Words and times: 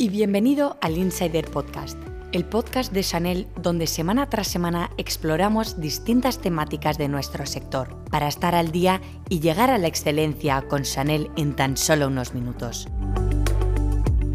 y 0.00 0.08
bienvenido 0.08 0.78
al 0.80 0.96
Insider 0.96 1.44
Podcast, 1.50 1.98
el 2.32 2.46
podcast 2.46 2.90
de 2.90 3.02
Chanel 3.02 3.46
donde 3.60 3.86
semana 3.86 4.30
tras 4.30 4.48
semana 4.48 4.88
exploramos 4.96 5.78
distintas 5.78 6.38
temáticas 6.38 6.96
de 6.96 7.06
nuestro 7.06 7.44
sector 7.44 8.02
para 8.10 8.26
estar 8.26 8.54
al 8.54 8.72
día 8.72 9.02
y 9.28 9.40
llegar 9.40 9.68
a 9.68 9.76
la 9.76 9.88
excelencia 9.88 10.62
con 10.62 10.84
Chanel 10.84 11.30
en 11.36 11.54
tan 11.54 11.76
solo 11.76 12.06
unos 12.06 12.32
minutos. 12.32 12.88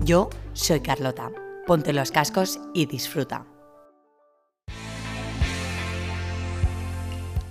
Yo 0.04 0.30
soy 0.54 0.82
Carlota. 0.82 1.32
Ponte 1.66 1.94
los 1.94 2.12
cascos 2.12 2.60
y 2.76 2.86
disfruta. 2.86 3.48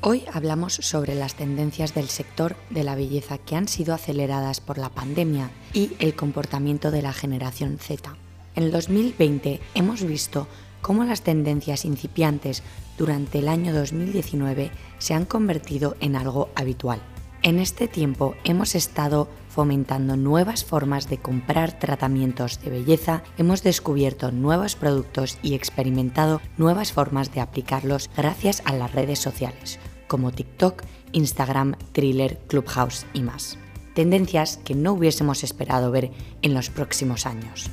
Hoy 0.06 0.24
hablamos 0.30 0.74
sobre 0.74 1.14
las 1.14 1.34
tendencias 1.34 1.94
del 1.94 2.10
sector 2.10 2.56
de 2.68 2.84
la 2.84 2.94
belleza 2.94 3.38
que 3.38 3.56
han 3.56 3.68
sido 3.68 3.94
aceleradas 3.94 4.60
por 4.60 4.76
la 4.76 4.90
pandemia 4.90 5.50
y 5.72 5.92
el 5.98 6.14
comportamiento 6.14 6.90
de 6.90 7.00
la 7.00 7.14
generación 7.14 7.78
Z. 7.78 8.14
En 8.54 8.64
el 8.64 8.70
2020 8.70 9.62
hemos 9.74 10.04
visto 10.04 10.46
cómo 10.82 11.04
las 11.04 11.22
tendencias 11.22 11.86
incipiantes 11.86 12.62
durante 12.98 13.38
el 13.38 13.48
año 13.48 13.72
2019 13.72 14.70
se 14.98 15.14
han 15.14 15.24
convertido 15.24 15.96
en 16.00 16.16
algo 16.16 16.50
habitual. 16.54 17.00
En 17.40 17.58
este 17.58 17.88
tiempo 17.88 18.34
hemos 18.44 18.74
estado 18.74 19.30
fomentando 19.48 20.18
nuevas 20.18 20.66
formas 20.66 21.08
de 21.08 21.16
comprar 21.16 21.78
tratamientos 21.78 22.60
de 22.60 22.68
belleza, 22.68 23.22
hemos 23.38 23.62
descubierto 23.62 24.32
nuevos 24.32 24.76
productos 24.76 25.38
y 25.42 25.54
experimentado 25.54 26.42
nuevas 26.58 26.92
formas 26.92 27.32
de 27.32 27.40
aplicarlos 27.40 28.10
gracias 28.14 28.60
a 28.66 28.74
las 28.74 28.92
redes 28.92 29.18
sociales 29.18 29.78
como 30.14 30.30
TikTok, 30.30 30.84
Instagram, 31.10 31.74
Thriller, 31.90 32.38
Clubhouse 32.46 33.04
y 33.14 33.22
más. 33.22 33.58
Tendencias 33.96 34.58
que 34.58 34.76
no 34.76 34.92
hubiésemos 34.92 35.42
esperado 35.42 35.90
ver 35.90 36.12
en 36.42 36.54
los 36.54 36.70
próximos 36.70 37.26
años. 37.26 37.68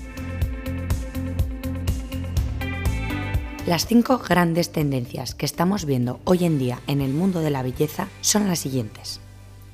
Las 3.67 3.86
cinco 3.86 4.17
grandes 4.17 4.72
tendencias 4.72 5.36
que 5.36 5.45
estamos 5.45 5.86
viendo 5.86 6.19
hoy 6.23 6.45
en 6.45 6.58
día 6.58 6.81
en 6.88 7.00
el 7.00 7.14
mundo 7.14 7.42
de 7.42 7.52
la 7.52 7.62
belleza 7.62 8.08
son 8.22 8.47
las 8.47 8.58
siguientes. 8.58 9.19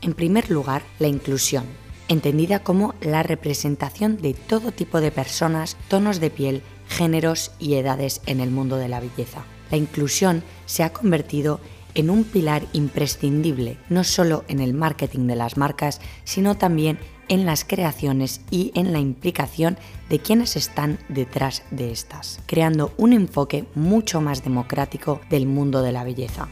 En 0.02 0.14
primer 0.14 0.52
lugar, 0.52 0.84
la 1.00 1.08
inclusión, 1.08 1.64
entendida 2.10 2.64
como 2.64 2.95
la 3.00 3.23
representación 3.23 4.18
de 4.18 4.34
todo 4.34 4.73
tipo 4.73 5.00
de 5.00 5.12
personas, 5.12 5.78
tonos 5.88 6.20
de 6.20 6.32
piel, 6.32 6.64
géneros 6.90 7.54
y 7.60 7.76
edades 7.76 8.22
en 8.26 8.42
el 8.42 8.52
mundo 8.52 8.76
de 8.76 8.90
la 8.90 9.00
belleza. 9.00 9.45
La 9.72 9.78
inclusión 9.78 10.44
se 10.66 10.84
ha 10.84 10.92
convertido 10.92 11.62
en 11.98 12.12
un 12.12 12.23
pilar 12.23 12.64
imprescindible 12.73 13.78
no 13.90 14.03
solo 14.03 14.45
en 14.48 14.59
el 14.59 14.73
marketing 14.73 15.28
de 15.28 15.36
las 15.36 15.58
marcas, 15.58 16.00
sino 16.23 16.56
también 16.56 17.00
en 17.28 17.45
las 17.45 17.66
creaciones 17.66 18.39
y 18.52 18.72
en 18.76 18.94
la 18.94 19.00
implicación 19.00 19.78
de 20.08 20.20
quienes 20.20 20.56
están 20.56 21.00
detrás 21.09 21.64
de 21.72 21.92
estas, 21.92 22.39
creando 22.45 22.94
un 22.98 23.14
enfoque 23.14 23.66
mucho 23.76 24.22
más 24.22 24.44
democrático 24.44 25.20
del 25.30 25.48
mundo 25.48 25.81
de 25.81 25.92
la 25.92 26.04
belleza. 26.04 26.48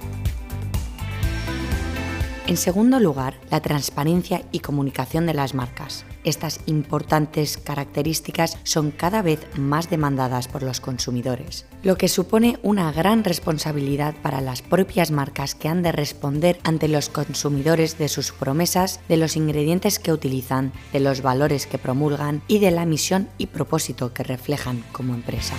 En 2.48 2.58
segundo 2.58 3.00
lugar, 3.00 3.40
la 3.50 3.62
transparencia 3.62 4.44
y 4.52 4.60
comunicación 4.60 5.26
de 5.28 5.36
las 5.36 5.54
marcas. 5.54 6.06
Estas 6.26 6.60
importantes 6.66 7.58
características 7.58 8.58
son 8.64 8.92
cada 8.92 9.22
vez 9.22 9.48
más 9.58 9.90
demandadas 9.90 10.48
por 10.48 10.64
los 10.64 10.82
consumidores, 10.82 11.66
lo 11.84 11.98
que 11.98 12.08
supone 12.08 12.58
una 12.64 12.92
gran 12.92 13.24
responsabilidad 13.24 14.16
para 14.22 14.42
las 14.42 14.64
propias 14.64 15.12
marcas 15.12 15.56
que 15.56 15.70
han 15.70 15.84
de 15.84 15.92
responder 15.92 16.58
ante 16.64 16.88
los 16.88 17.10
consumidores 17.10 17.98
de 17.98 18.10
sus 18.10 18.32
promesas, 18.32 19.00
de 19.08 19.18
los 19.18 19.38
ingredientes 19.38 20.00
que 20.00 20.12
utilizan, 20.12 20.74
de 20.92 21.00
los 21.00 21.22
valores 21.22 21.68
que 21.68 21.78
promulgan 21.78 22.42
y 22.48 22.58
de 22.58 22.72
la 22.72 22.86
misión 22.86 23.30
y 23.38 23.46
propósito 23.48 24.14
que 24.14 24.24
reflejan 24.24 24.84
como 24.92 25.14
empresa. 25.14 25.56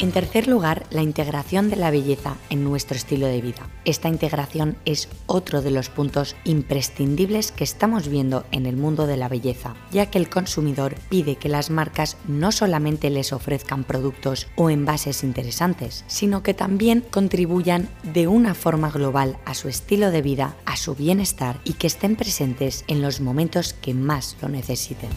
En 0.00 0.12
tercer 0.12 0.48
lugar, 0.48 0.86
la 0.90 1.02
integración 1.02 1.68
de 1.68 1.76
la 1.76 1.90
belleza 1.90 2.38
en 2.48 2.64
nuestro 2.64 2.96
estilo 2.96 3.26
de 3.26 3.42
vida. 3.42 3.68
Esta 3.84 4.08
integración 4.08 4.78
es 4.86 5.10
otro 5.26 5.60
de 5.60 5.70
los 5.70 5.90
puntos 5.90 6.36
imprescindibles 6.44 7.52
que 7.52 7.64
estamos 7.64 8.08
viendo 8.08 8.46
en 8.50 8.64
el 8.64 8.78
mundo 8.78 9.06
de 9.06 9.18
la 9.18 9.28
belleza, 9.28 9.74
ya 9.92 10.06
que 10.06 10.16
el 10.16 10.30
consumidor 10.30 10.94
pide 11.10 11.36
que 11.36 11.50
las 11.50 11.68
marcas 11.68 12.16
no 12.26 12.50
solamente 12.50 13.10
les 13.10 13.34
ofrezcan 13.34 13.84
productos 13.84 14.48
o 14.56 14.70
envases 14.70 15.22
interesantes, 15.22 16.02
sino 16.06 16.42
que 16.42 16.54
también 16.54 17.04
contribuyan 17.10 17.90
de 18.02 18.26
una 18.26 18.54
forma 18.54 18.90
global 18.90 19.36
a 19.44 19.52
su 19.52 19.68
estilo 19.68 20.10
de 20.10 20.22
vida, 20.22 20.56
a 20.64 20.78
su 20.78 20.94
bienestar 20.94 21.60
y 21.64 21.74
que 21.74 21.88
estén 21.88 22.16
presentes 22.16 22.84
en 22.86 23.02
los 23.02 23.20
momentos 23.20 23.74
que 23.74 23.92
más 23.92 24.38
lo 24.40 24.48
necesiten. 24.48 25.10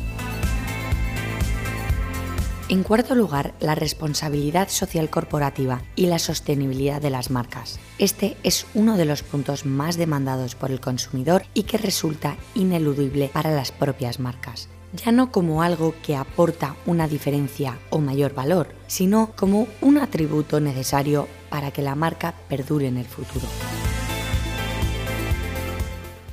En 2.69 2.83
cuarto 2.83 3.13
lugar, 3.13 3.53
la 3.59 3.75
responsabilidad 3.75 4.69
social 4.69 5.09
corporativa 5.09 5.81
y 5.95 6.05
la 6.05 6.17
sostenibilidad 6.17 7.01
de 7.01 7.09
las 7.09 7.29
marcas. 7.29 7.79
Este 7.99 8.37
es 8.43 8.65
uno 8.73 8.97
de 8.97 9.05
los 9.05 9.21
puntos 9.21 9.65
más 9.65 9.97
demandados 9.97 10.55
por 10.55 10.71
el 10.71 10.79
consumidor 10.79 11.43
y 11.53 11.63
que 11.63 11.77
resulta 11.77 12.37
ineludible 12.55 13.29
para 13.31 13.51
las 13.51 13.71
propias 13.71 14.19
marcas 14.19 14.69
ya 14.93 15.11
no 15.11 15.31
como 15.31 15.63
algo 15.63 15.95
que 16.03 16.15
aporta 16.15 16.75
una 16.85 17.07
diferencia 17.07 17.79
o 17.89 17.99
mayor 17.99 18.33
valor, 18.33 18.67
sino 18.87 19.31
como 19.35 19.67
un 19.81 19.97
atributo 19.97 20.59
necesario 20.59 21.27
para 21.49 21.71
que 21.71 21.81
la 21.81 21.95
marca 21.95 22.35
perdure 22.47 22.87
en 22.87 22.97
el 22.97 23.05
futuro. 23.05 23.47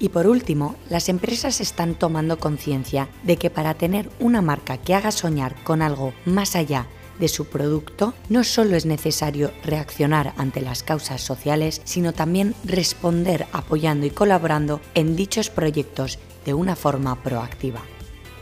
Y 0.00 0.08
por 0.08 0.26
último, 0.26 0.74
las 0.88 1.10
empresas 1.10 1.60
están 1.60 1.94
tomando 1.94 2.38
conciencia 2.38 3.08
de 3.22 3.36
que 3.36 3.50
para 3.50 3.74
tener 3.74 4.10
una 4.18 4.40
marca 4.40 4.78
que 4.78 4.94
haga 4.94 5.12
soñar 5.12 5.62
con 5.62 5.82
algo 5.82 6.14
más 6.24 6.56
allá 6.56 6.86
de 7.18 7.28
su 7.28 7.44
producto, 7.44 8.14
no 8.30 8.42
solo 8.42 8.76
es 8.76 8.86
necesario 8.86 9.52
reaccionar 9.62 10.32
ante 10.38 10.62
las 10.62 10.82
causas 10.82 11.20
sociales, 11.20 11.82
sino 11.84 12.14
también 12.14 12.54
responder 12.64 13.46
apoyando 13.52 14.06
y 14.06 14.10
colaborando 14.10 14.80
en 14.94 15.16
dichos 15.16 15.50
proyectos 15.50 16.18
de 16.46 16.54
una 16.54 16.76
forma 16.76 17.22
proactiva. 17.22 17.82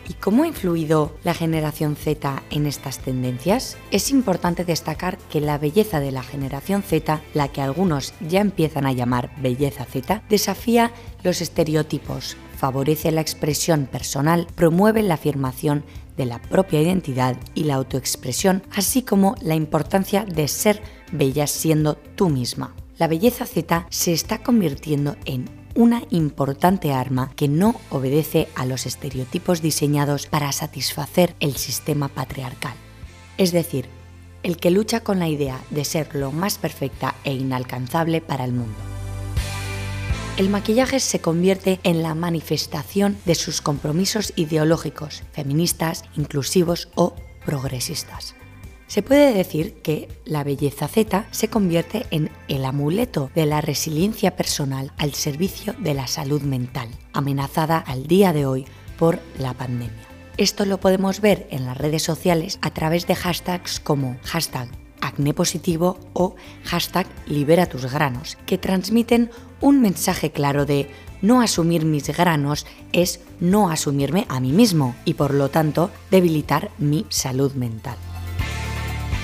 ¿Y 0.09 0.15
cómo 0.15 0.45
ha 0.45 0.47
influido 0.47 1.15
la 1.23 1.35
generación 1.35 1.95
Z 1.95 2.43
en 2.51 2.67
estas 2.67 2.99
tendencias? 2.99 3.77
Es 3.91 4.11
importante 4.11 4.65
destacar 4.65 5.19
que 5.31 5.43
la 5.43 5.59
belleza 5.59 6.01
de 6.01 6.13
la 6.13 6.23
generación 6.23 6.83
Z, 6.83 7.21
la 7.35 7.49
que 7.49 7.61
algunos 7.61 8.15
ya 8.27 8.41
empiezan 8.41 8.87
a 8.87 8.93
llamar 8.93 9.31
belleza 9.41 9.85
Z, 9.85 10.23
desafía 10.31 10.93
los 11.23 11.43
estereotipos, 11.43 12.39
favorece 12.57 13.13
la 13.13 13.21
expresión 13.21 13.87
personal, 13.87 14.47
promueve 14.55 15.03
la 15.03 15.15
afirmación 15.15 15.85
de 16.17 16.25
la 16.25 16.41
propia 16.41 16.81
identidad 16.81 17.37
y 17.55 17.65
la 17.65 17.75
autoexpresión, 17.75 18.63
así 18.75 19.03
como 19.03 19.35
la 19.43 19.57
importancia 19.57 20.25
de 20.25 20.49
ser 20.49 20.83
bella 21.13 21.47
siendo 21.47 21.97
tú 22.17 22.31
misma. 22.31 22.75
La 22.97 23.09
belleza 23.09 23.45
Z 23.45 23.87
se 23.91 24.13
está 24.13 24.43
convirtiendo 24.43 25.17
en 25.25 25.58
una 25.79 26.03
importante 26.11 26.93
arma 26.93 27.31
que 27.37 27.47
no 27.47 27.81
obedece 27.91 28.49
a 28.57 28.67
los 28.67 28.85
estereotipos 28.85 29.63
diseñados 29.63 30.27
para 30.27 30.51
satisfacer 30.51 31.37
el 31.39 31.55
sistema 31.55 32.09
patriarcal. 32.09 32.75
Es 33.37 33.53
decir, 33.53 33.89
el 34.43 34.57
que 34.57 34.73
lucha 34.73 35.05
con 35.05 35.21
la 35.21 35.29
idea 35.29 35.61
de 35.71 35.85
ser 35.85 36.17
lo 36.17 36.33
más 36.33 36.59
perfecta 36.59 37.15
e 37.23 37.33
inalcanzable 37.33 38.21
para 38.21 38.45
el 38.45 38.55
mundo. 38.55 38.75
El 40.37 40.49
maquillaje 40.49 40.99
se 40.99 41.21
convierte 41.21 41.79
en 41.85 42.03
la 42.03 42.17
manifestación 42.17 43.17
de 43.25 43.37
sus 43.37 43.61
compromisos 43.61 44.33
ideológicos, 44.35 45.23
feministas, 45.31 46.03
inclusivos 46.17 46.89
o 46.97 47.15
progresistas. 47.47 48.35
Se 48.89 49.03
puede 49.03 49.35
decir 49.35 49.75
que 49.83 50.09
la 50.25 50.45
belleza 50.45 50.89
Z 50.89 51.27
se 51.31 51.49
convierte 51.49 52.07
en 52.11 52.31
el 52.49 52.65
amuleto 52.65 53.31
de 53.35 53.45
la 53.45 53.61
resiliencia 53.61 54.35
personal 54.35 54.93
al 54.97 55.13
servicio 55.13 55.75
de 55.79 55.93
la 55.93 56.07
salud 56.07 56.41
mental, 56.41 56.89
amenazada 57.13 57.79
al 57.79 58.07
día 58.07 58.33
de 58.33 58.47
hoy 58.47 58.65
por 58.99 59.21
la 59.39 59.53
pandemia. 59.53 59.93
Esto 60.39 60.65
lo 60.65 60.81
podemos 60.81 61.21
ver 61.21 61.47
en 61.51 61.67
las 61.67 61.77
redes 61.77 62.03
sociales 62.03 62.59
a 62.63 62.71
través 62.71 63.07
de 63.07 63.15
hashtags 63.15 63.79
como 63.79 64.17
hashtag 64.23 64.71
acné 65.03 65.35
positivo 65.35 65.99
o 66.15 66.35
hashtag 66.65 67.07
libera 67.27 67.67
tus 67.67 67.93
granos, 67.93 68.39
que 68.47 68.57
transmiten 68.57 69.31
un 69.61 69.83
mensaje 69.83 70.31
claro 70.33 70.65
de 70.65 70.89
no 71.21 71.43
asumir 71.43 71.85
mis 71.85 72.09
granos 72.09 72.65
es 72.93 73.21
no 73.39 73.69
asumirme 73.69 74.25
a 74.31 74.41
mí 74.41 74.53
mismo 74.53 74.95
y 75.05 75.15
por 75.15 75.35
lo 75.35 75.51
tanto 75.51 75.91
debilitar 76.11 76.71
mi 76.79 77.05
salud 77.11 77.53
mental. 77.53 77.99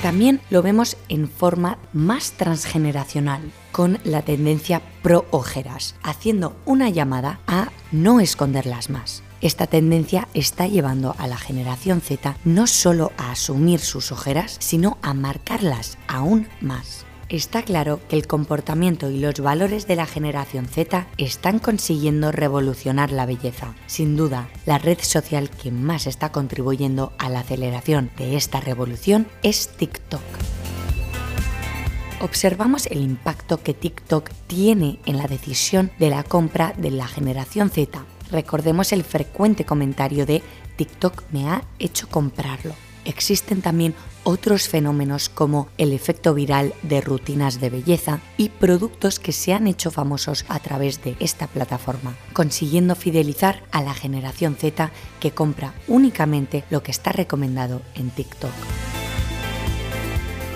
También 0.05 0.43
lo 0.51 0.61
vemos 0.61 0.99
en 1.09 1.31
forma 1.31 1.79
más 1.95 2.33
transgeneracional, 2.33 3.41
con 3.73 3.99
la 4.05 4.21
tendencia 4.21 4.83
pro 5.03 5.25
ojeras, 5.31 5.95
haciendo 6.03 6.55
una 6.67 6.91
llamada 6.91 7.41
a 7.47 7.71
no 7.91 8.21
esconderlas 8.21 8.91
más. 8.91 9.23
Esta 9.41 9.67
tendencia 9.67 10.29
está 10.35 10.67
llevando 10.67 11.15
a 11.17 11.27
la 11.27 11.39
generación 11.39 12.03
Z 12.03 12.37
no 12.45 12.67
solo 12.67 13.13
a 13.17 13.31
asumir 13.31 13.81
sus 13.81 14.13
ojeras, 14.13 14.57
sino 14.61 14.99
a 15.01 15.15
marcarlas 15.15 15.97
aún 16.07 16.49
más. 16.61 17.07
Está 17.29 17.63
claro 17.63 18.01
que 18.09 18.17
el 18.17 18.27
comportamiento 18.27 19.11
y 19.11 19.19
los 19.19 19.41
valores 19.41 19.87
de 19.87 19.97
la 19.97 20.07
generación 20.07 20.67
Z 20.67 21.07
están 21.17 21.59
consiguiendo 21.59 22.33
revolucionar 22.33 23.11
la 23.11 23.27
belleza. 23.27 23.75
Sin 23.87 24.17
duda, 24.17 24.49
la 24.67 24.79
red 24.79 24.99
social 25.01 25.51
que 25.51 25.71
más 25.71 26.07
está 26.07 26.33
contribuyendo 26.33 27.13
a 27.19 27.31
la 27.31 27.41
aceleración 27.41 28.11
de 28.19 28.37
esta 28.37 28.61
revolución 28.61 29.27
es 29.43 29.69
TikTok 29.69 30.23
observamos 32.25 32.87
el 32.87 33.03
impacto 33.03 33.63
que 33.63 33.75
TikTok 33.75 34.31
tiene 34.47 34.99
en 35.05 35.19
la 35.19 35.27
decisión 35.27 35.91
de 35.99 36.09
la 36.09 36.25
compra 36.25 36.73
de 36.79 36.91
la 36.91 37.07
generación 37.07 37.69
Z. 37.69 38.03
Recordemos 38.31 38.93
el 38.93 39.05
frecuente 39.05 39.67
comentario 39.67 40.25
de 40.25 40.43
TikTok 40.77 41.23
me 41.33 41.49
ha 41.51 41.63
hecho 41.79 42.09
comprarlo. 42.09 42.75
Existen 43.05 43.63
también 43.63 43.95
otros 44.25 44.69
fenómenos 44.69 45.29
como 45.29 45.69
el 45.79 45.93
efecto 45.93 46.35
viral 46.35 46.75
de 46.83 47.01
rutinas 47.01 47.61
de 47.61 47.71
belleza 47.71 48.21
y 48.37 48.49
productos 48.49 49.19
que 49.21 49.33
se 49.33 49.53
han 49.53 49.67
hecho 49.67 49.91
famosos 49.91 50.45
a 50.49 50.59
través 50.59 51.03
de 51.05 51.17
esta 51.21 51.47
plataforma, 51.47 52.17
consiguiendo 52.33 52.95
fidelizar 52.95 53.63
a 53.71 53.83
la 53.83 53.95
generación 53.95 54.57
Z 54.57 54.91
que 55.21 55.31
compra 55.33 55.75
únicamente 55.89 56.65
lo 56.71 56.83
que 56.83 56.91
está 56.91 57.13
recomendado 57.13 57.83
en 57.95 58.11
TikTok. 58.11 58.53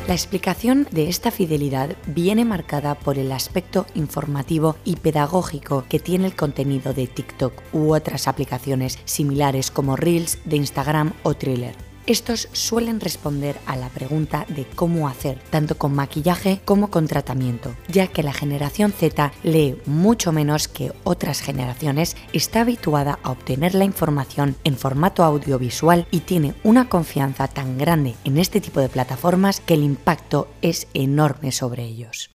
La 0.09 0.15
explicación 0.15 0.89
de 0.91 1.11
esta 1.11 1.31
fidelidad 1.31 1.94
viene 2.06 2.47
marcada 2.47 2.94
por 2.94 3.19
el 3.19 3.31
aspecto 3.31 3.85
informativo 3.94 4.77
y 4.83 4.97
pedagógico 4.97 5.85
que 5.87 5.99
tiene 5.99 6.25
el 6.25 6.35
contenido 6.35 6.94
de 6.94 7.06
TikTok 7.06 7.53
u 7.75 7.93
otras 7.93 8.27
aplicaciones 8.27 8.99
similares 9.05 9.71
como 9.71 9.97
Reels 9.97 10.39
de 10.47 10.56
Instagram 10.56 11.12
o 11.25 11.35
Thriller. 11.35 11.88
Estos 12.08 12.49
suelen 12.52 13.00
responder 13.00 13.60
a 13.66 13.76
la 13.76 13.90
pregunta 13.90 14.46
de 14.49 14.64
cómo 14.64 15.08
hacer, 15.08 15.38
tanto 15.50 15.76
con 15.76 15.94
maquillaje 15.94 16.58
como 16.64 16.88
con 16.88 17.06
tratamiento, 17.06 17.76
ya 17.87 18.06
que 18.06 18.22
la 18.22 18.32
generación 18.32 18.93
Z 18.93 19.31
lee 19.43 19.76
mucho 19.84 20.32
menos 20.32 20.69
que 20.69 20.94
otras 21.05 21.43
generaciones, 21.43 22.16
está 22.32 22.62
habituada 22.62 23.19
a 23.22 23.31
obtener 23.31 23.75
la 23.75 23.84
información 23.84 24.56
en 24.64 24.78
formato 24.78 25.22
audiovisual 25.22 26.06
y 26.10 26.20
tiene 26.20 26.55
una 26.64 26.88
confianza 26.88 27.46
tan 27.46 27.76
grande 27.76 28.14
en 28.25 28.38
este 28.38 28.62
tipo 28.62 28.81
de 28.81 28.88
plataformas 28.88 29.60
que 29.60 29.75
el 29.75 29.82
impacto 29.82 30.49
es 30.62 30.88
enorme 30.94 31.52
sobre 31.52 31.84
ellos. 31.84 32.31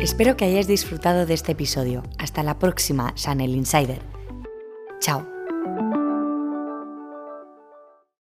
Espero 0.00 0.36
que 0.36 0.46
hayáis 0.46 0.66
disfrutado 0.66 1.24
de 1.24 1.34
este 1.34 1.52
episodio. 1.52 2.02
Hasta 2.18 2.42
la 2.42 2.58
próxima, 2.58 3.14
Chanel 3.14 3.54
Insider. 3.54 4.02
Chao. 4.98 5.33